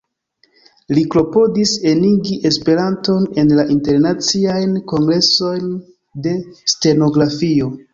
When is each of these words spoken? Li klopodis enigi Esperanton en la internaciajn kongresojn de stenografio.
Li 0.97 1.03
klopodis 1.15 1.73
enigi 1.91 2.39
Esperanton 2.51 3.29
en 3.45 3.55
la 3.61 3.69
internaciajn 3.77 4.77
kongresojn 4.95 5.73
de 6.27 6.39
stenografio. 6.77 7.75